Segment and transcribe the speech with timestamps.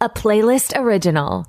[0.00, 1.44] a Playlyst original.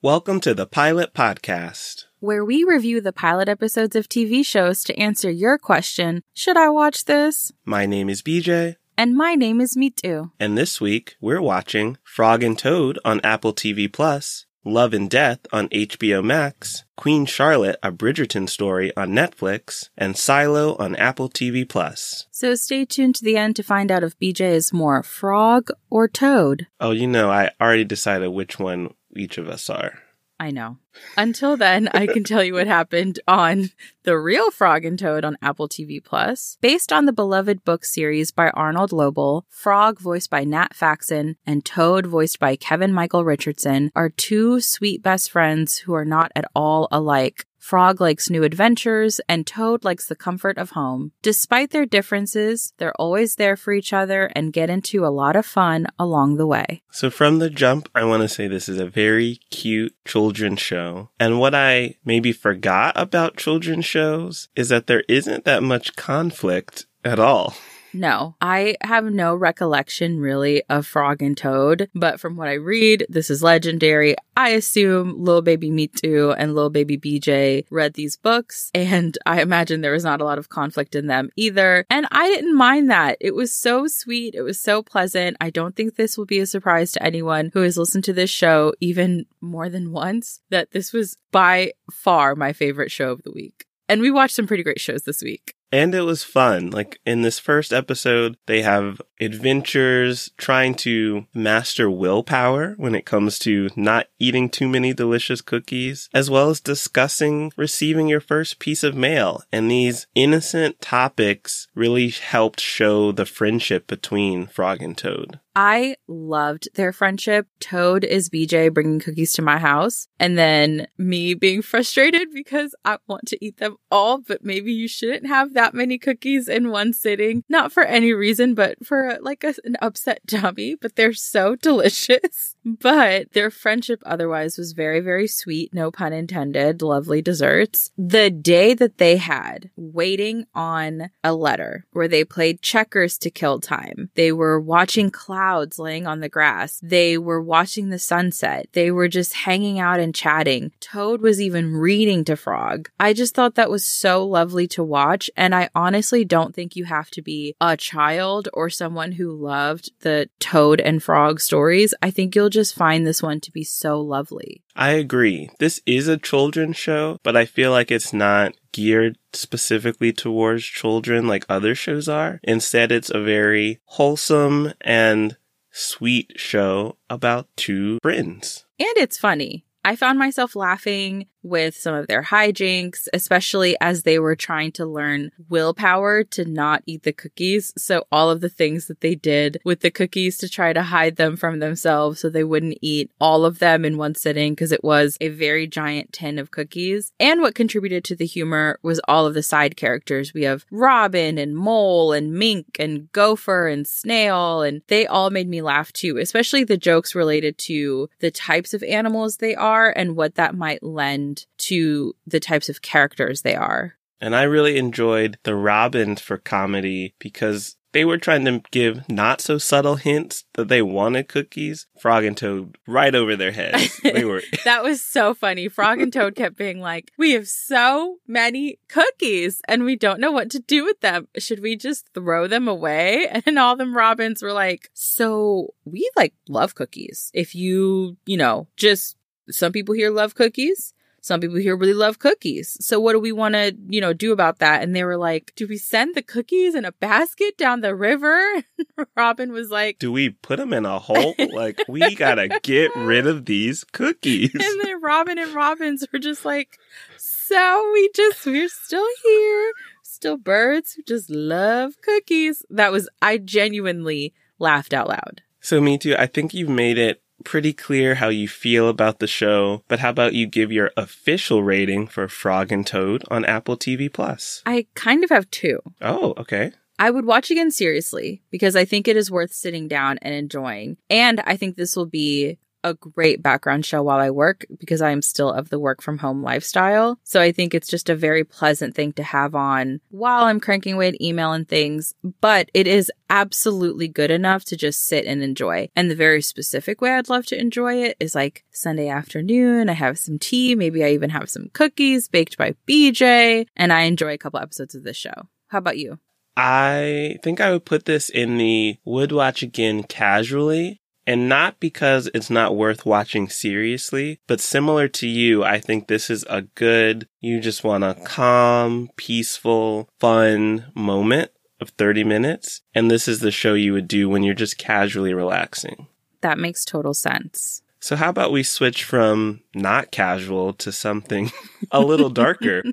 [0.00, 4.96] Welcome to the Pilot Podcast, where we review the pilot episodes of TV shows to
[4.96, 7.50] answer your question Should I watch this?
[7.64, 8.76] My name is BJ.
[8.96, 10.30] And my name is Mitu.
[10.38, 15.40] And this week we're watching Frog and Toad on Apple TV Plus, Love and Death
[15.52, 21.66] on HBO Max, Queen Charlotte, a Bridgerton story on Netflix, and Silo on Apple TV
[21.66, 22.26] Plus.
[22.30, 26.08] So stay tuned to the end to find out if BJ is more frog or
[26.08, 26.66] toad.
[26.78, 29.98] Oh, you know, I already decided which one each of us are.
[30.40, 30.78] I know.
[31.18, 33.72] Until then, I can tell you what happened on
[34.04, 36.56] The Real Frog and Toad on Apple TV Plus.
[36.62, 41.62] Based on the beloved book series by Arnold Lobel, Frog, voiced by Nat Faxon, and
[41.62, 46.46] Toad, voiced by Kevin Michael Richardson, are two sweet best friends who are not at
[46.54, 47.44] all alike.
[47.60, 51.12] Frog likes new adventures, and Toad likes the comfort of home.
[51.22, 55.46] Despite their differences, they're always there for each other and get into a lot of
[55.46, 56.82] fun along the way.
[56.90, 61.10] So, from the jump, I want to say this is a very cute children's show.
[61.20, 66.86] And what I maybe forgot about children's shows is that there isn't that much conflict
[67.04, 67.54] at all.
[67.92, 73.06] No, I have no recollection really of Frog and Toad, but from what I read,
[73.08, 74.16] this is legendary.
[74.36, 79.80] I assume Lil Baby Mitu and Lil Baby BJ read these books, and I imagine
[79.80, 81.84] there was not a lot of conflict in them either.
[81.90, 83.16] And I didn't mind that.
[83.20, 84.34] It was so sweet.
[84.34, 85.36] It was so pleasant.
[85.40, 88.30] I don't think this will be a surprise to anyone who has listened to this
[88.30, 93.32] show even more than once that this was by far my favorite show of the
[93.32, 93.66] week.
[93.88, 95.54] And we watched some pretty great shows this week.
[95.72, 96.70] And it was fun.
[96.70, 103.38] Like in this first episode, they have adventures trying to master willpower when it comes
[103.40, 108.82] to not eating too many delicious cookies, as well as discussing receiving your first piece
[108.82, 109.42] of mail.
[109.52, 115.38] And these innocent topics really helped show the friendship between Frog and Toad.
[115.54, 117.46] I loved their friendship.
[117.58, 122.98] Toad is BJ bringing cookies to my house, and then me being frustrated because I
[123.08, 126.92] want to eat them all, but maybe you shouldn't have that many cookies in one
[126.92, 127.42] sitting.
[127.48, 132.54] Not for any reason, but for like a, an upset tummy, but they're so delicious.
[132.64, 135.74] But their friendship otherwise was very, very sweet.
[135.74, 136.82] No pun intended.
[136.82, 137.90] Lovely desserts.
[137.98, 143.58] The day that they had waiting on a letter where they played checkers to kill
[143.58, 146.78] time, they were watching clouds clouds laying on the grass.
[146.82, 148.68] They were watching the sunset.
[148.72, 150.72] They were just hanging out and chatting.
[150.80, 152.90] Toad was even reading to Frog.
[153.00, 155.30] I just thought that was so lovely to watch.
[155.38, 159.92] And I honestly don't think you have to be a child or someone who loved
[160.00, 161.94] the Toad and Frog stories.
[162.02, 164.62] I think you'll just find this one to be so lovely.
[164.76, 165.50] I agree.
[165.58, 171.26] This is a children's show, but I feel like it's not geared specifically towards children
[171.26, 172.40] like other shows are.
[172.42, 175.36] Instead, it's a very wholesome and
[175.70, 178.64] sweet show about two friends.
[178.78, 179.64] And it's funny.
[179.84, 184.86] I found myself laughing with some of their hijinks, especially as they were trying to
[184.86, 187.72] learn willpower to not eat the cookies.
[187.76, 191.16] So all of the things that they did with the cookies to try to hide
[191.16, 194.84] them from themselves so they wouldn't eat all of them in one sitting because it
[194.84, 197.12] was a very giant tin of cookies.
[197.18, 200.34] And what contributed to the humor was all of the side characters.
[200.34, 205.48] We have Robin and Mole and Mink and Gopher and Snail and they all made
[205.48, 210.16] me laugh too, especially the jokes related to the types of animals they are and
[210.16, 213.96] what that might lend to the types of characters they are.
[214.20, 219.40] And I really enjoyed the Robins for comedy because they were trying to give not
[219.40, 221.86] so subtle hints that they wanted cookies.
[221.98, 224.00] Frog and Toad right over their heads.
[224.10, 225.68] They were That was so funny.
[225.68, 230.32] Frog and Toad kept being like, "We have so many cookies and we don't know
[230.32, 231.28] what to do with them.
[231.38, 236.34] Should we just throw them away?" And all them Robins were like, "So, we like
[236.48, 237.30] love cookies.
[237.34, 239.16] If you, you know, just
[239.48, 240.92] some people here love cookies.
[241.20, 242.76] Some people here really love cookies.
[242.80, 244.82] So what do we want to, you know, do about that?
[244.82, 248.42] And they were like, do we send the cookies in a basket down the river?
[249.16, 251.34] Robin was like, do we put them in a hole?
[251.52, 254.54] like, we got to get rid of these cookies.
[254.54, 256.78] And then Robin and Robins were just like,
[257.18, 259.72] so we just, we're still here.
[260.02, 262.64] Still birds who just love cookies.
[262.70, 265.42] That was, I genuinely laughed out loud.
[265.60, 266.18] So Mitu.
[266.18, 270.10] I think you've made it pretty clear how you feel about the show, but how
[270.10, 274.62] about you give your official rating for Frog and Toad on Apple TV Plus?
[274.66, 275.80] I kind of have two.
[276.00, 276.72] Oh, okay.
[276.98, 280.98] I would watch again seriously because I think it is worth sitting down and enjoying.
[281.08, 285.10] And I think this will be a great background show while I work because I
[285.10, 287.18] am still of the work from home lifestyle.
[287.24, 290.94] So I think it's just a very pleasant thing to have on while I'm cranking
[290.94, 295.42] away at email and things, but it is absolutely good enough to just sit and
[295.42, 295.88] enjoy.
[295.94, 299.88] And the very specific way I'd love to enjoy it is like Sunday afternoon.
[299.88, 300.74] I have some tea.
[300.74, 304.94] Maybe I even have some cookies baked by BJ and I enjoy a couple episodes
[304.94, 305.48] of this show.
[305.68, 306.18] How about you?
[306.56, 312.30] I think I would put this in the would watch again casually and not because
[312.34, 317.28] it's not worth watching seriously, but similar to you, I think this is a good,
[317.40, 321.50] you just want a calm, peaceful, fun moment
[321.80, 322.82] of 30 minutes.
[322.94, 326.06] And this is the show you would do when you're just casually relaxing.
[326.40, 327.82] That makes total sense.
[328.00, 331.50] So how about we switch from not casual to something
[331.90, 332.82] a little darker?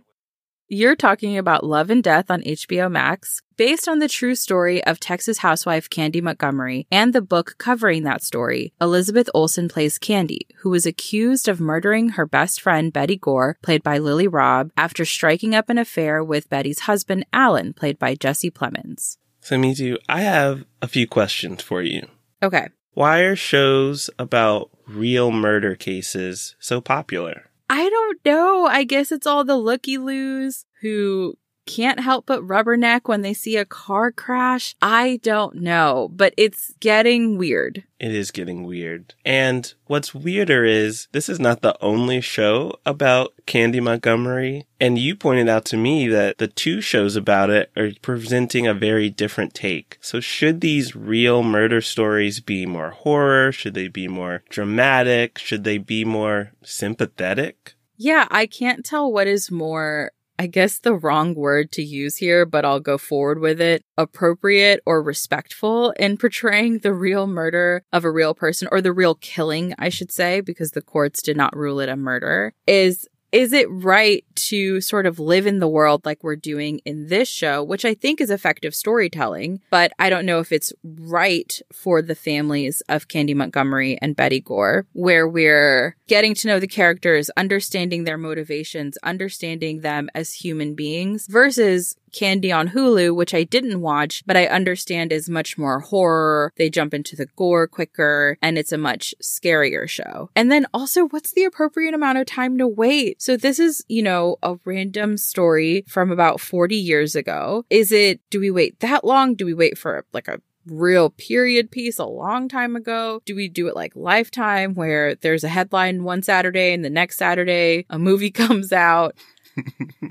[0.70, 5.00] You're talking about Love and Death on HBO Max, based on the true story of
[5.00, 8.74] Texas housewife Candy Montgomery and the book covering that story.
[8.82, 13.82] Elizabeth Olsen plays Candy, who was accused of murdering her best friend Betty Gore, played
[13.82, 18.52] by Lily Rabe, after striking up an affair with Betty's husband Allan, played by Jesse
[18.52, 19.16] Plemons.
[19.40, 22.06] So Mitu, I have a few questions for you.
[22.44, 22.68] Okay.
[22.94, 27.44] Why are shows about real murder cases so popular?
[27.70, 28.66] I don't know.
[28.66, 31.36] I guess it's all the looky loos who
[31.68, 34.76] can't help but rubberneck when they see a car crash.
[34.82, 37.84] I don't know, but it's getting weird.
[38.00, 39.14] It is getting weird.
[39.26, 44.66] And what's weirder is this is not the only show about Candy Montgomery.
[44.80, 48.74] And you pointed out to me that the two shows about it are presenting a
[48.74, 49.98] very different take.
[50.00, 53.52] So should these real murder stories be more horror?
[53.52, 55.38] Should they be more dramatic?
[55.38, 57.74] Should they be more sympathetic?
[58.00, 62.46] Yeah, I can't tell what is more I guess the wrong word to use here,
[62.46, 68.06] but I'll go forward with it, appropriate or respectful in portraying the real murder of
[68.06, 71.56] a real person or the real killing, I should say, because the courts did not
[71.56, 73.08] rule it a murder, is
[73.38, 77.30] is it right to sort of live in the world like we're doing in this
[77.30, 82.02] show, which I think is effective storytelling, but I don't know if it's right for
[82.02, 87.30] the families of Candy Montgomery and Betty Gore, where we're getting to know the characters,
[87.38, 93.82] understanding their motivations, understanding them as human beings versus Candy on Hulu, which I didn't
[93.82, 96.54] watch, but I understand is much more horror.
[96.58, 100.30] They jump into the gore quicker and it's a much scarier show.
[100.36, 103.22] And then also, what's the appropriate amount of time to wait?
[103.22, 107.66] So this is, you know, a random story from about 40 years ago.
[107.70, 109.36] Is it, do we wait that long?
[109.36, 113.22] Do we wait for like a real period piece a long time ago?
[113.26, 117.18] Do we do it like Lifetime where there's a headline one Saturday and the next
[117.18, 119.16] Saturday a movie comes out?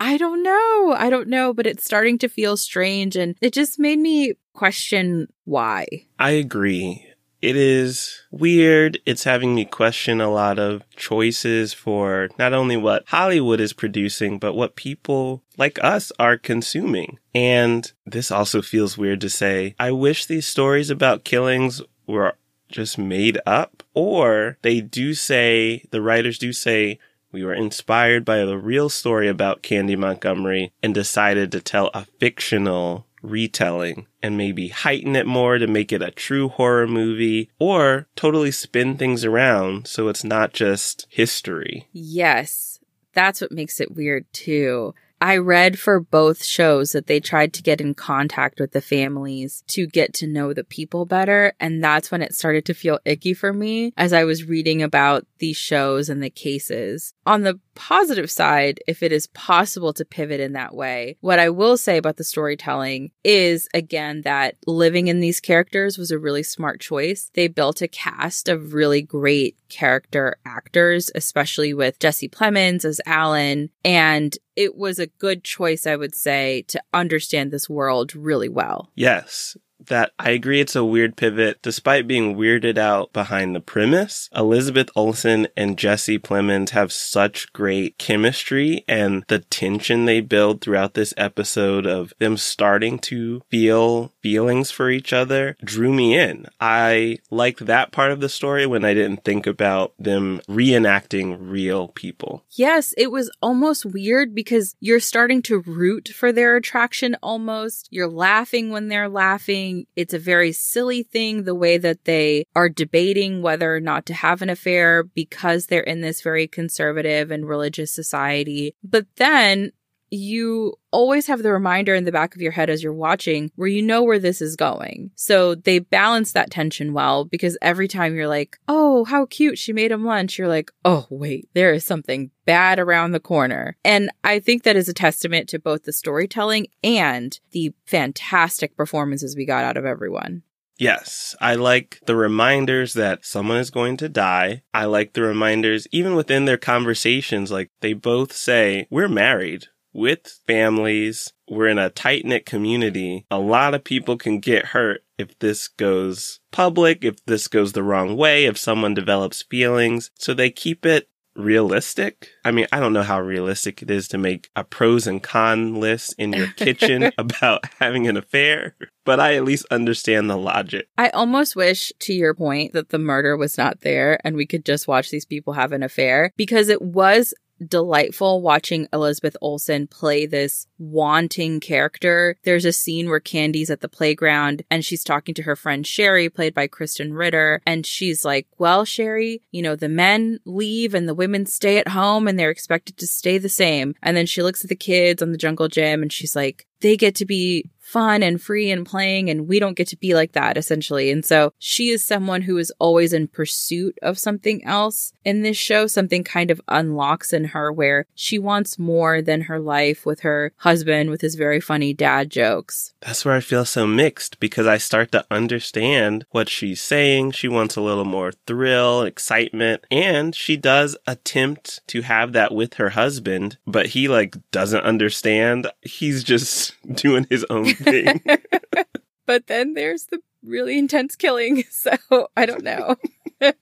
[0.01, 0.95] I don't know.
[0.97, 5.29] I don't know, but it's starting to feel strange and it just made me question
[5.45, 5.87] why.
[6.19, 7.07] I agree.
[7.43, 8.99] It is weird.
[9.05, 14.39] It's having me question a lot of choices for not only what Hollywood is producing,
[14.39, 17.19] but what people like us are consuming.
[17.35, 19.75] And this also feels weird to say.
[19.79, 22.37] I wish these stories about killings were
[22.69, 26.99] just made up, or they do say, the writers do say,
[27.37, 32.06] we were inspired by the real story about Candy Montgomery and decided to tell a
[32.19, 38.06] fictional retelling and maybe heighten it more to make it a true horror movie or
[38.17, 41.87] totally spin things around so it's not just history.
[41.93, 42.81] Yes.
[43.12, 44.94] That's what makes it weird too.
[45.26, 49.64] I read for both shows that they tried to get in contact with the families
[49.66, 51.52] to get to know the people better.
[51.59, 55.26] And that's when it started to feel icky for me as I was reading about
[55.38, 57.12] these shows and the cases.
[57.26, 61.50] On the positive side, if it is possible to pivot in that way, what I
[61.50, 66.42] will say about the storytelling is again that living in these characters was a really
[66.42, 67.30] smart choice.
[67.35, 73.71] They built a cast of really great character actors, especially with Jesse Plemons as Allan.
[73.85, 78.90] And it was a good choice, I would say, to understand this world really well.
[78.95, 79.56] Yes
[79.87, 81.61] that I agree it's a weird pivot.
[81.62, 87.99] Despite being weirded out behind the premise, Elizabeth Olsen and Jesse Plemons have such great
[87.99, 94.73] chemistry and the tension they build throughout this episode of them starting to feel feelings
[94.73, 96.47] for each other drew me in.
[96.61, 101.87] I liked that part of the story when I didn't think about them reenacting real
[101.88, 102.45] people.
[102.50, 107.87] Yes, it was almost weird because you're starting to root for their attraction almost.
[107.92, 112.68] You're laughing when they're laughing it's a very silly thing the way that they are
[112.68, 117.49] debating whether or not to have an affair because they're in this very conservative and
[117.49, 118.75] religious society.
[118.83, 119.71] But then
[120.11, 123.69] you always have the reminder in the back of your head as you're watching where
[123.69, 125.11] you know where this is going.
[125.15, 129.73] So they balance that tension well because every time you're like, oh, how cute, she
[129.73, 133.77] made him lunch, you're like, oh, wait, there is something bad around the corner.
[133.85, 139.37] And I think that is a testament to both the storytelling and the fantastic performances
[139.37, 140.43] we got out of everyone.
[140.79, 144.63] Yes, I like the reminders that someone is going to die.
[144.75, 150.41] I like the reminders, even within their conversations, like they both say, we're married with
[150.47, 151.33] families.
[151.49, 153.26] We're in a tight knit community.
[153.31, 157.83] A lot of people can get hurt if this goes public, if this goes the
[157.83, 160.11] wrong way, if someone develops feelings.
[160.19, 162.31] So they keep it realistic.
[162.45, 165.75] I mean, I don't know how realistic it is to make a pros and con
[165.75, 168.75] list in your kitchen about having an affair,
[169.05, 170.88] but I at least understand the logic.
[170.97, 174.65] I almost wish, to your point, that the murder was not there and we could
[174.65, 177.35] just watch these people have an affair because it was
[177.65, 182.37] delightful watching Elizabeth Olsen play this wanting character.
[182.45, 186.29] There's a scene where Candy's at the playground and she's talking to her friend Sherry,
[186.29, 187.63] played by Krysten Ritter.
[187.67, 191.89] And she's like, well, Sherry, you know, the men leave and the women stay at
[191.89, 193.95] home and they're expected to stay the same.
[194.03, 196.97] And then she looks at the kids on the jungle gym and she's like, they
[196.97, 200.33] get to be fun and free and playing and we don't get to be like
[200.33, 201.09] that essentially.
[201.09, 205.57] And so she is someone who is always in pursuit of something else in this
[205.57, 205.87] show.
[205.87, 210.52] Something kind of unlocks in her where she wants more than her life with her
[210.59, 212.93] husband with his very funny dad jokes.
[213.00, 217.33] That's where I feel so mixed because I start to understand what she's saying.
[217.33, 222.75] She wants a little more thrill, excitement, and she does attempt to have that with
[222.75, 225.69] her husband, but he like doesn't understand.
[225.83, 228.21] He's just doing his own thing.
[229.26, 231.64] but then there's the really intense killing.
[231.71, 232.97] So I don't know.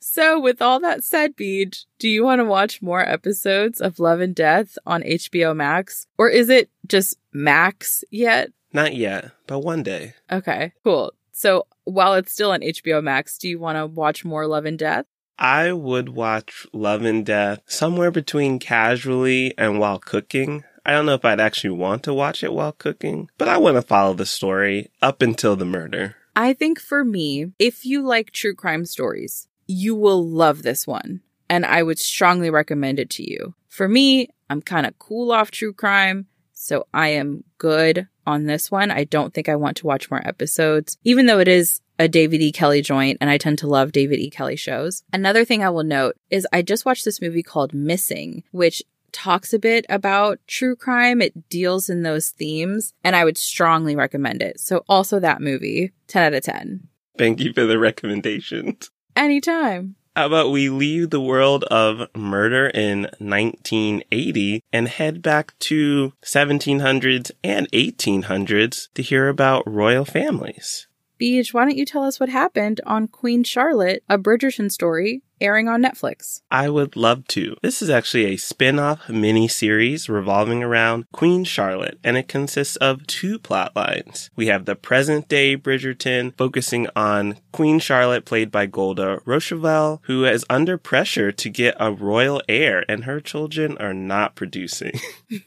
[0.00, 4.20] so, with all that said, Beej, do you want to watch more episodes of Love
[4.20, 6.06] and Death on HBO Max?
[6.16, 8.50] Or is it just Max yet?
[8.72, 10.14] Not yet, but one day.
[10.30, 11.12] Okay, cool.
[11.32, 14.78] So, while it's still on HBO Max, do you want to watch more Love and
[14.78, 15.06] Death?
[15.38, 20.64] I would watch Love and Death somewhere between casually and while cooking.
[20.86, 23.74] I don't know if I'd actually want to watch it while cooking, but I want
[23.74, 26.14] to follow the story up until the murder.
[26.36, 31.22] I think for me, if you like true crime stories, you will love this one.
[31.50, 33.54] And I would strongly recommend it to you.
[33.68, 38.70] For me, I'm kind of cool off true crime, so I am good on this
[38.70, 38.92] one.
[38.92, 42.42] I don't think I want to watch more episodes, even though it is a David
[42.42, 42.52] E.
[42.52, 44.30] Kelley joint, and I tend to love David E.
[44.30, 45.02] Kelley shows.
[45.12, 48.84] Another thing I will note is I just watched this movie called Missing, which
[49.16, 51.22] talks a bit about true crime.
[51.22, 54.60] It deals in those themes, and I would strongly recommend it.
[54.60, 56.86] So, also that movie, 10 out of 10.
[57.16, 58.90] Thank you for the recommendations.
[59.16, 59.96] Anytime.
[60.14, 67.30] How about we leave the world of murder in 1980 and head back to 1700s
[67.42, 70.88] and 1800s to hear about royal families?
[71.18, 75.68] Beej, why don't you tell us what happened on Queen Charlotte, a Bridgerton story airing
[75.68, 76.40] on Netflix.
[76.50, 77.56] I would love to.
[77.62, 82.76] This is actually a spin off mini series revolving around Queen Charlotte, and it consists
[82.76, 84.30] of two plot lines.
[84.36, 90.24] We have the present day Bridgerton focusing on Queen Charlotte, played by Golda Rosheuvel, who
[90.24, 94.92] is under pressure to get a royal heir, and her children are not producing.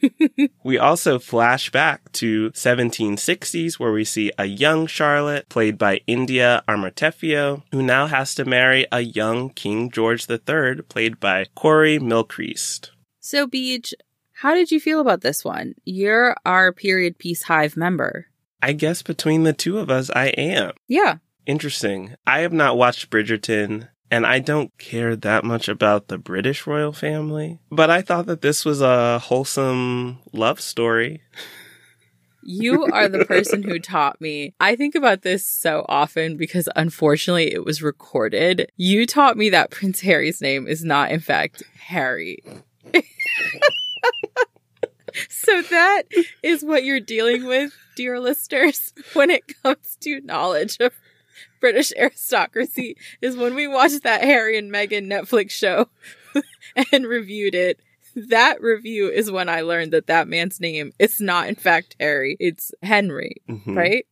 [0.64, 6.62] we also flash back to 1760s, where we see a young Charlotte, played by India
[6.68, 11.98] Amarteifio, who now has to marry a young King King George III, played by Corey
[11.98, 12.90] Mylchreest.
[13.18, 13.94] So, Beej,
[14.32, 15.74] how did you feel about this one?
[15.84, 18.26] You're our period piece hive member.
[18.62, 20.72] I guess between the two of us, I am.
[20.86, 21.16] Yeah.
[21.46, 22.14] Interesting.
[22.26, 26.92] I have not watched Bridgerton, and I don't care that much about the British royal
[26.92, 31.22] family, but I thought that this was a wholesome love story.
[32.42, 34.54] You are the person who taught me.
[34.60, 38.70] I think about this so often because unfortunately it was recorded.
[38.76, 42.42] You taught me that Prince Harry's name is not, in fact, Harry.
[45.28, 46.02] so that
[46.42, 50.92] is what you're dealing with, dear listeners, when it comes to knowledge of
[51.60, 55.88] British aristocracy, is when we watched that Harry and Meghan Netflix show
[56.92, 57.80] and reviewed it
[58.14, 62.36] that review is when I learned that that man's name it's not in fact Harry,
[62.40, 63.76] it's Henry, mm-hmm.
[63.76, 64.06] right?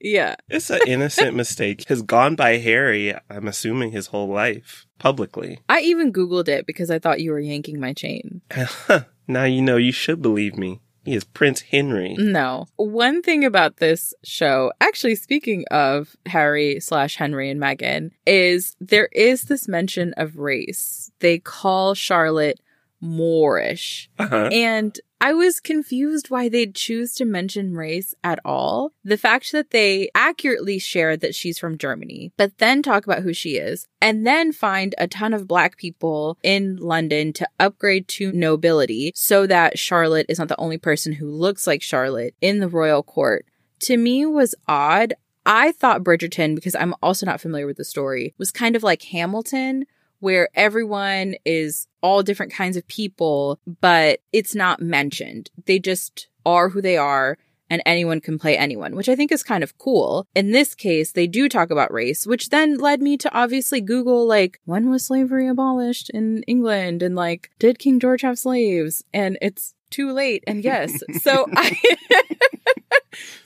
[0.00, 0.36] Yeah.
[0.48, 1.86] It's an innocent mistake.
[1.88, 5.60] Has gone by Harry, I'm assuming his whole life publicly.
[5.68, 8.40] I even googled it because I thought you were yanking my chain.
[9.28, 10.80] now you know you should believe me.
[11.04, 12.14] He is Prince Henry.
[12.18, 12.66] No.
[12.76, 19.08] One thing about this show, actually speaking of Harry slash Henry and Meghan, is there
[19.12, 21.10] is this mention of race.
[21.20, 22.60] They call Charlotte
[23.00, 24.10] Moorish.
[24.18, 24.48] Uh-huh.
[24.52, 28.92] And I was confused why they'd choose to mention race at all.
[29.04, 33.34] The fact that they accurately shared that she's from Germany, but then talk about who
[33.34, 38.32] she is, and then find a ton of black people in London to upgrade to
[38.32, 42.68] nobility so that Charlotte is not the only person who looks like Charlotte in the
[42.68, 43.44] royal court.
[43.80, 45.14] To me was odd.
[45.44, 49.02] I thought Bridgerton, because I'm also not familiar with the story, was kind of like
[49.02, 49.84] Hamilton,
[50.20, 55.50] where everyone is all different kinds of people, but it's not mentioned.
[55.66, 57.36] They just are who they are
[57.70, 60.26] and anyone can play anyone, which I think is kind of cool.
[60.34, 64.26] In this case, they do talk about race, which then led me to obviously Google,
[64.26, 67.02] like, when was slavery abolished in England?
[67.02, 69.04] And like, did King George have slaves?
[69.14, 70.42] And it's too late.
[70.46, 71.78] And yes, so I.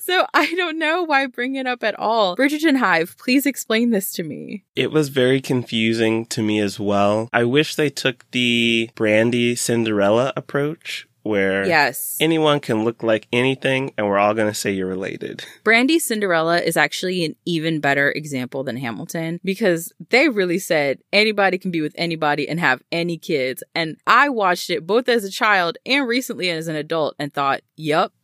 [0.04, 2.36] So I don't know why bring it up at all.
[2.36, 4.64] Bridgerton Hive, please explain this to me.
[4.76, 7.30] It was very confusing to me as well.
[7.32, 12.18] I wish they took the Brandy Cinderella approach where yes.
[12.20, 15.42] anyone can look like anything and we're all going to say you're related.
[15.64, 21.56] Brandy Cinderella is actually an even better example than Hamilton because they really said anybody
[21.56, 23.62] can be with anybody and have any kids.
[23.74, 27.62] And I watched it both as a child and recently as an adult and thought,
[27.74, 28.12] yep.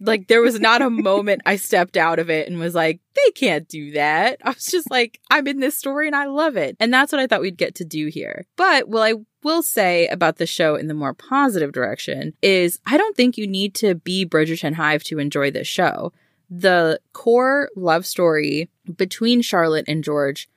[0.00, 3.30] Like there was not a moment I stepped out of it and was like, they
[3.32, 4.38] can't do that.
[4.44, 6.76] I was just like, I'm in this story and I love it.
[6.78, 8.46] And that's what I thought we'd get to do here.
[8.56, 12.96] But well, I will say about the show in the more positive direction is I
[12.96, 16.12] don't think you need to be Bridgerton Hive to enjoy this show.
[16.50, 20.48] The core love story between Charlotte and George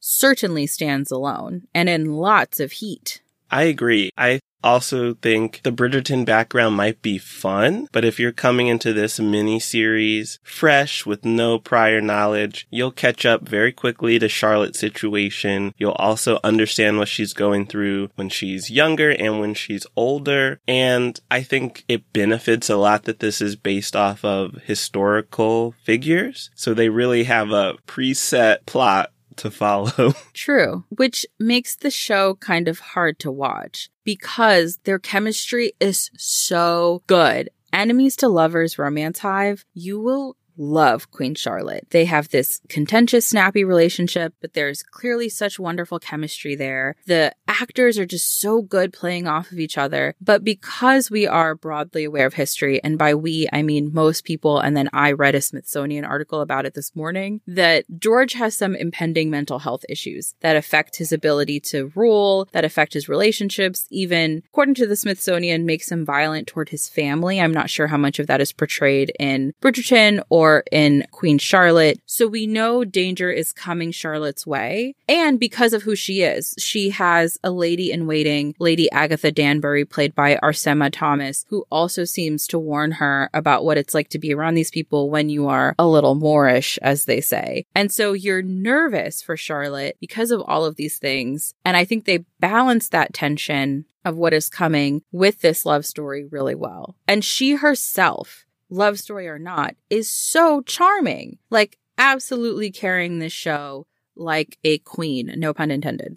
[0.00, 3.20] certainly stands alone and in lots of heat.
[3.50, 4.10] I agree.
[4.16, 9.20] I also think the Bridgerton background might be fun, but if you're coming into this
[9.20, 15.72] mini series fresh with no prior knowledge, you'll catch up very quickly to Charlotte's situation.
[15.78, 20.60] You'll also understand what she's going through when she's younger and when she's older.
[20.66, 26.50] And I think it benefits a lot that this is based off of historical figures.
[26.54, 30.14] So they really have a preset plot to follow.
[30.34, 37.02] True, which makes the show kind of hard to watch because their chemistry is so
[37.06, 37.50] good.
[37.72, 41.86] Enemies to Lovers Romance Hive, you will love Queen Charlotte.
[41.90, 46.96] They have this contentious, snappy relationship, but there's clearly such wonderful chemistry there.
[47.06, 50.14] The actors are just so good playing off of each other.
[50.20, 54.60] But because we are broadly aware of history, and by we, I mean most people,
[54.60, 58.76] and then I read a Smithsonian article about it this morning, that George has some
[58.76, 64.42] impending mental health issues that affect his ability to rule, that affect his relationships, even
[64.46, 67.40] according to the Smithsonian, makes him violent toward his family.
[67.40, 72.00] I'm not sure how much of that is portrayed in Bridgerton or in Queen Charlotte.
[72.04, 74.94] So we know danger is coming Charlotte's way.
[75.08, 79.84] And because of who she is, she has a lady in waiting, Lady Agatha Danbury,
[79.84, 84.18] played by Arsema Thomas, who also seems to warn her about what it's like to
[84.18, 87.64] be around these people when you are a little Moorish, as they say.
[87.74, 91.54] And so you're nervous for Charlotte because of all of these things.
[91.64, 96.24] And I think they balance that tension of what is coming with this love story
[96.24, 96.96] really well.
[97.06, 101.38] And she herself love story or not, is so charming.
[101.50, 105.32] Like, absolutely carrying this show like a queen.
[105.36, 106.16] No pun intended.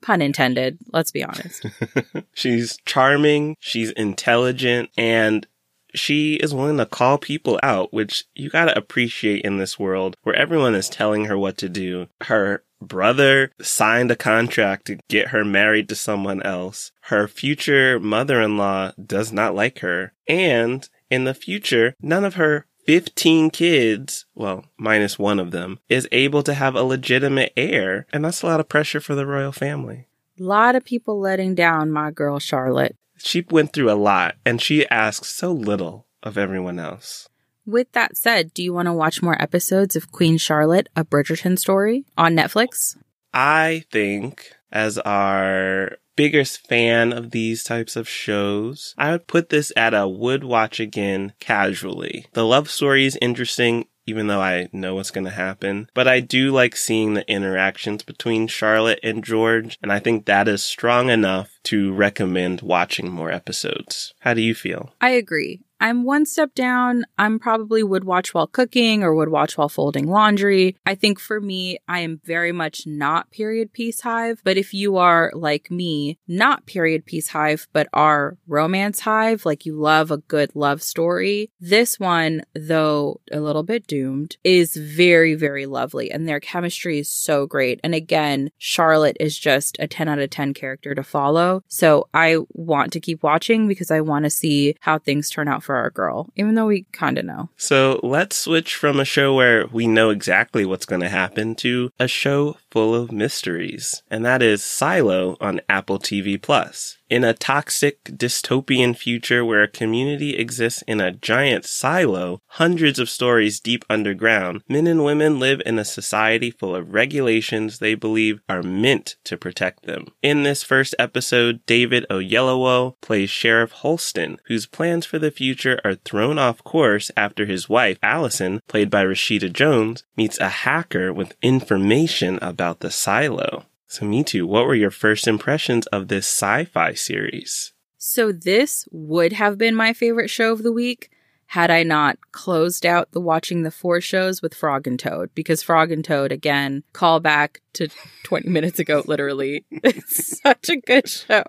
[0.00, 0.78] Pun intended.
[0.92, 1.66] Let's be honest.
[2.34, 5.46] she's charming, she's intelligent, and
[5.94, 10.34] she is willing to call people out, which you gotta appreciate in this world where
[10.34, 12.08] everyone is telling her what to do.
[12.22, 16.92] Her brother signed a contract to get her married to someone else.
[17.02, 20.12] Her future mother-in-law does not like her.
[20.28, 26.08] And in the future, none of her 15 kids, well, minus one of them, is
[26.10, 28.06] able to have a legitimate heir.
[28.14, 30.08] And that's a lot of pressure for the royal family.
[30.40, 32.96] A lot of people letting down my girl Charlotte.
[33.18, 37.28] She went through a lot and she asks so little of everyone else.
[37.66, 41.58] With that said, do you want to watch more episodes of Queen Charlotte, a Bridgerton
[41.58, 42.96] story on Netflix?
[43.34, 48.92] I think, as our biggest fan of these types of shows.
[48.98, 52.26] I would put this at a would watch again casually.
[52.32, 55.90] The love story is interesting even though I know what's going to happen.
[55.92, 60.48] But I do like seeing the interactions between Charlotte and George, and I think that
[60.48, 64.14] is strong enough to recommend watching more episodes.
[64.20, 64.94] How do you feel?
[65.02, 65.60] I agree.
[65.80, 67.04] I'm one step down.
[67.18, 70.76] I'm probably would watch while cooking or would watch while folding laundry.
[70.84, 74.40] I think for me, I am very much not period piece hive.
[74.44, 79.66] But if you are like me, not period piece hive, but are romance hive, like
[79.66, 85.34] you love a good love story, this one, though a little bit doomed, is very,
[85.34, 86.10] very lovely.
[86.10, 87.80] And their chemistry is so great.
[87.84, 91.62] And again, Charlotte is just a 10 out of 10 character to follow.
[91.68, 95.62] So I want to keep watching because I want to see how things turn out
[95.68, 97.50] for our girl, even though we kind of know.
[97.58, 101.92] So let's switch from a show where we know exactly what's going to happen to
[101.98, 104.02] a show full of mysteries.
[104.10, 106.97] And that is Silo on Apple TV Plus.
[107.10, 113.08] In a toxic dystopian future where a community exists in a giant silo, hundreds of
[113.08, 118.42] stories deep underground, men and women live in a society full of regulations they believe
[118.46, 120.08] are meant to protect them.
[120.22, 125.94] In this first episode, David Oyelowo plays Sheriff Holston, whose plans for the future are
[125.94, 131.36] thrown off course after his wife, Allison, played by Rashida Jones, meets a hacker with
[131.40, 133.64] information about the silo.
[133.88, 134.44] So, Mitu.
[134.44, 137.72] What were your first impressions of this sci fi series?
[137.96, 141.10] So, this would have been my favorite show of the week
[141.46, 145.62] had I not closed out the watching the four shows with Frog and Toad, because
[145.62, 147.88] Frog and Toad, again, call back to
[148.24, 149.64] 20 minutes ago, literally.
[149.70, 151.44] It's such a good show.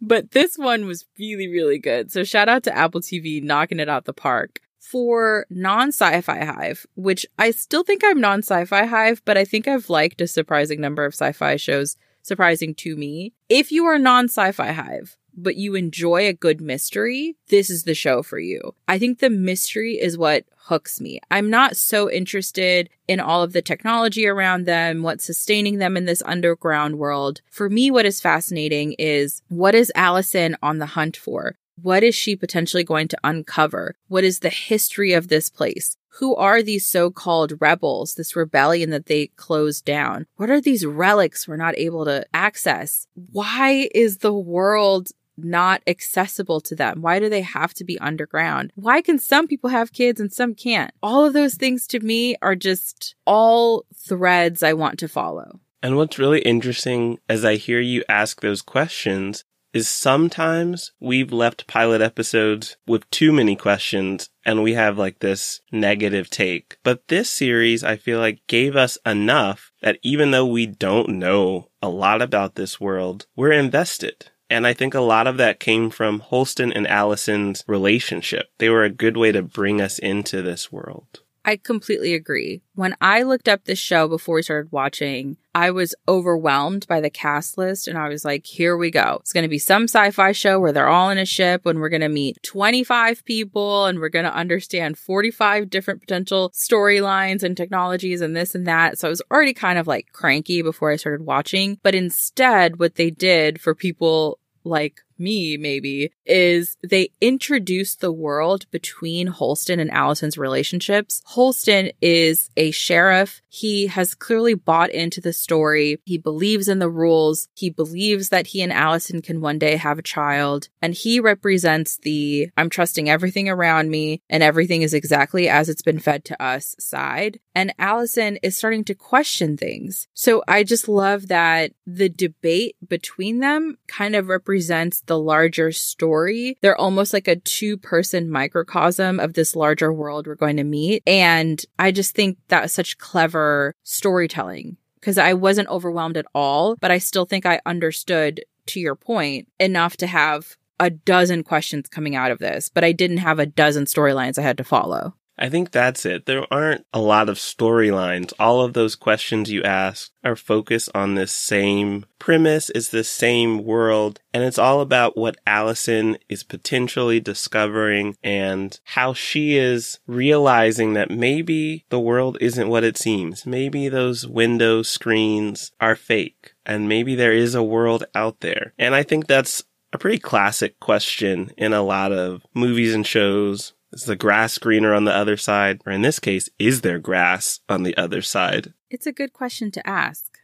[0.00, 2.10] But this one was really, really good.
[2.10, 6.44] So, shout out to Apple TV knocking it out the park for non sci fi
[6.44, 10.20] hive, which I still think I'm non sci fi hive, but I think I've liked
[10.20, 13.32] a surprising number of sci fi shows, surprising to me.
[13.48, 17.84] If you are non sci fi hive, but you enjoy a good mystery, this is
[17.84, 18.74] the show for you.
[18.88, 21.20] I think the mystery is what hooks me.
[21.30, 26.06] I'm not so interested in all of the technology around them, what's sustaining them in
[26.06, 27.40] this underground world.
[27.50, 31.56] For me, what is fascinating is what is Allison on the hunt for?
[31.80, 33.96] What is she potentially going to uncover?
[34.08, 35.96] What is the history of this place?
[36.18, 40.26] Who are these so called rebels, this rebellion that they closed down?
[40.36, 43.06] What are these relics we're not able to access?
[43.14, 45.08] Why is the world
[45.38, 47.00] not accessible to them?
[47.00, 48.72] Why do they have to be underground?
[48.74, 50.92] Why can some people have kids and some can't?
[51.02, 55.60] All of those things to me are just all threads I want to follow.
[55.82, 61.66] And what's really interesting as I hear you ask those questions is sometimes we've left
[61.66, 66.76] pilot episodes with too many questions and we have like this negative take.
[66.82, 71.68] But this series, I feel like gave us enough that even though we don't know
[71.80, 74.30] a lot about this world, we're invested.
[74.50, 78.48] And I think a lot of that came from Holston and Allison's relationship.
[78.58, 81.21] They were a good way to bring us into this world.
[81.44, 82.62] I completely agree.
[82.74, 87.10] When I looked up this show before we started watching, I was overwhelmed by the
[87.10, 89.18] cast list and I was like, here we go.
[89.20, 91.80] It's going to be some sci fi show where they're all in a ship and
[91.80, 97.42] we're going to meet 25 people and we're going to understand 45 different potential storylines
[97.42, 98.98] and technologies and this and that.
[98.98, 101.78] So I was already kind of like cranky before I started watching.
[101.82, 108.70] But instead, what they did for people like me, maybe, is they introduce the world
[108.70, 111.22] between Holston and Allison's relationships.
[111.26, 113.42] Holston is a sheriff.
[113.48, 115.98] He has clearly bought into the story.
[116.04, 117.48] He believes in the rules.
[117.54, 120.68] He believes that he and Allison can one day have a child.
[120.80, 125.82] And he represents the I'm trusting everything around me and everything is exactly as it's
[125.82, 127.40] been fed to us side.
[127.54, 130.08] And Allison is starting to question things.
[130.14, 136.56] So I just love that the debate between them kind of represents the larger story.
[136.60, 141.02] They're almost like a two person microcosm of this larger world we're going to meet.
[141.06, 146.90] And I just think that's such clever storytelling because I wasn't overwhelmed at all, but
[146.90, 152.16] I still think I understood, to your point, enough to have a dozen questions coming
[152.16, 155.14] out of this, but I didn't have a dozen storylines I had to follow.
[155.42, 156.26] I think that's it.
[156.26, 158.32] There aren't a lot of storylines.
[158.38, 163.64] All of those questions you ask are focused on this same premise, is the same
[163.64, 170.92] world, and it's all about what Allison is potentially discovering and how she is realizing
[170.92, 173.44] that maybe the world isn't what it seems.
[173.44, 178.74] Maybe those window screens are fake, and maybe there is a world out there.
[178.78, 183.72] And I think that's a pretty classic question in a lot of movies and shows
[183.92, 185.80] is the grass greener on the other side?
[185.86, 188.72] Or in this case, is there grass on the other side?
[188.90, 190.38] It's a good question to ask.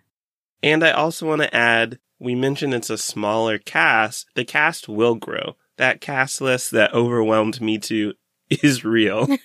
[0.62, 4.26] And I also want to add we mentioned it's a smaller cast.
[4.34, 5.56] The cast will grow.
[5.76, 8.14] That cast list that overwhelmed me too
[8.62, 9.28] is real.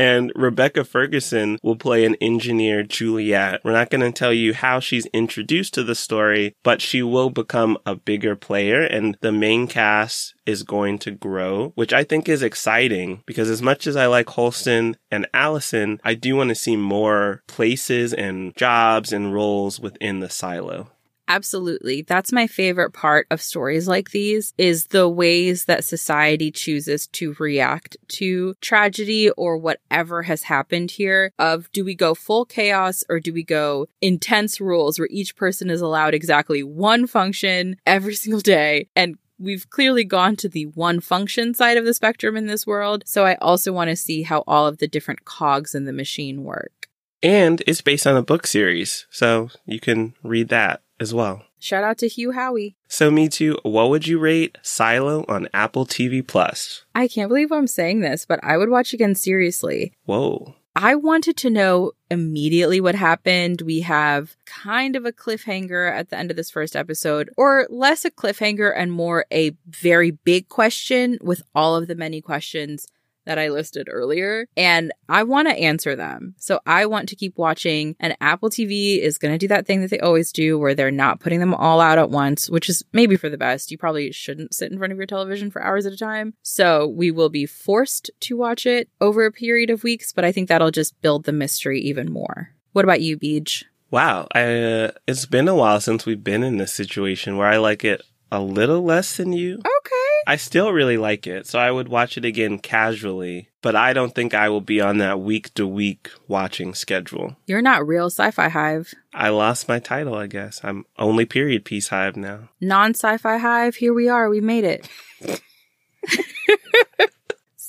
[0.00, 3.60] And Rebecca Ferguson will play an engineer, Juliette.
[3.62, 7.28] We're not going to tell you how she's introduced to the story, but she will
[7.28, 12.30] become a bigger player and the main cast is going to grow, which I think
[12.30, 16.54] is exciting because as much as I like Holston and Allison, I do want to
[16.54, 20.88] see more places and jobs and roles within the silo.
[21.30, 22.02] Absolutely.
[22.02, 27.36] That's my favorite part of stories like these is the ways that society chooses to
[27.38, 33.20] react to tragedy or whatever has happened here of do we go full chaos or
[33.20, 38.40] do we go intense rules where each person is allowed exactly one function every single
[38.40, 42.66] day and we've clearly gone to the one function side of the spectrum in this
[42.66, 43.04] world.
[43.06, 46.42] So I also want to see how all of the different cogs in the machine
[46.42, 46.88] work.
[47.22, 51.42] And it's based on a book series, so you can read that as well.
[51.58, 52.74] Shout out to Hugh Howey.
[52.88, 53.56] So Mitu.
[53.64, 56.84] What would you rate Silo on Apple TV Plus?
[56.94, 59.92] I can't believe I'm saying this, but I would watch again seriously.
[60.04, 60.54] Whoa.
[60.76, 63.60] I wanted to know immediately what happened.
[63.62, 68.04] We have kind of a cliffhanger at the end of this first episode, or less
[68.04, 72.86] a cliffhanger and more a very big question with all of the many questions
[73.26, 76.34] that I listed earlier, and I want to answer them.
[76.38, 79.80] So I want to keep watching, and Apple TV is going to do that thing
[79.80, 82.84] that they always do where they're not putting them all out at once, which is
[82.92, 83.70] maybe for the best.
[83.70, 86.34] You probably shouldn't sit in front of your television for hours at a time.
[86.42, 90.32] So we will be forced to watch it over a period of weeks, but I
[90.32, 92.50] think that'll just build the mystery even more.
[92.72, 93.64] What about you, Beej?
[93.90, 97.56] Wow, I, uh, it's been a while since we've been in this situation where I
[97.56, 99.54] like it a little less than you.
[99.54, 99.99] Okay.
[100.30, 104.14] I still really like it, so I would watch it again casually, but I don't
[104.14, 107.36] think I will be on that week to week watching schedule.
[107.46, 108.94] You're not real sci fi hive.
[109.12, 110.60] I lost my title, I guess.
[110.62, 112.50] I'm only period piece hive now.
[112.60, 114.30] Non sci fi hive, here we are.
[114.30, 114.88] We made it.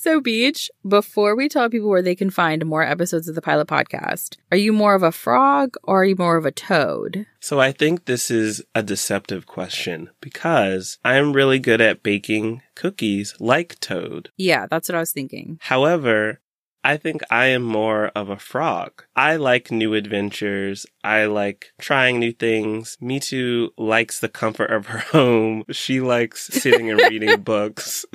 [0.02, 3.68] So, Beej, before we tell people where they can find more episodes of the Pilot
[3.68, 7.24] Podcast, are you more of a frog or are you more of a toad?
[7.38, 13.36] So, I think this is a deceptive question because I'm really good at baking cookies
[13.38, 14.30] like Toad.
[14.36, 15.60] Yeah, that's what I was thinking.
[15.62, 16.40] However,
[16.84, 19.04] I think I am more of a frog.
[19.14, 20.84] I like new adventures.
[21.04, 22.96] I like trying new things.
[23.00, 25.64] Mitu likes the comfort of her home.
[25.70, 28.04] She likes sitting and reading books.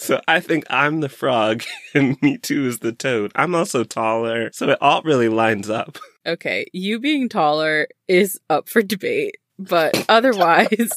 [0.00, 3.32] So I think I'm the frog and Mitu is the toad.
[3.34, 4.50] I'm also taller.
[4.52, 5.98] So it all really lines up.
[6.24, 10.90] Okay, you being taller is up for debate, but otherwise.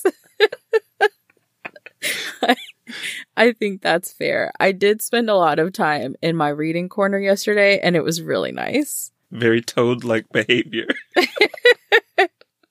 [3.38, 4.51] I think that's fair.
[4.60, 8.21] I did spend a lot of time in my reading corner yesterday, and it was
[8.21, 9.12] really nice.
[9.32, 10.88] Very toad like behavior.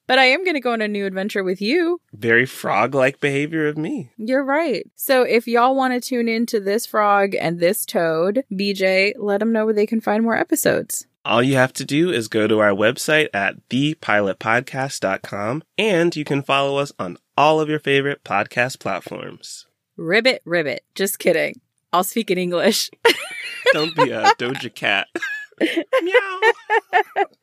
[0.06, 2.00] but I am going to go on a new adventure with you.
[2.12, 4.10] Very frog like behavior of me.
[4.18, 4.90] You're right.
[4.96, 9.52] So if y'all want to tune into this frog and this toad, BJ, let them
[9.52, 11.06] know where they can find more episodes.
[11.24, 16.42] All you have to do is go to our website at thepilotpodcast.com and you can
[16.42, 19.66] follow us on all of your favorite podcast platforms.
[20.00, 20.82] Ribbit, ribbit.
[20.94, 21.60] Just kidding.
[21.92, 22.90] I'll speak in English.
[23.74, 25.08] Don't be a Doja Cat.
[25.60, 26.40] Meow.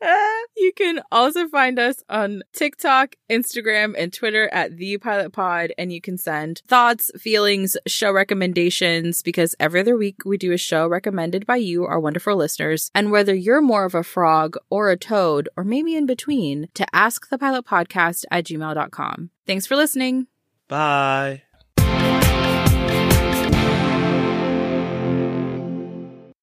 [0.56, 5.92] you can also find us on TikTok, Instagram, and Twitter at the Pilot Pod, and
[5.92, 10.88] you can send thoughts, feelings, show recommendations because every other week we do a show
[10.88, 12.90] recommended by you, our wonderful listeners.
[12.92, 16.84] And whether you're more of a frog or a toad, or maybe in between, to
[16.92, 19.30] ask the pilot podcast at gmail.com.
[19.46, 20.26] Thanks for listening.
[20.66, 21.42] Bye.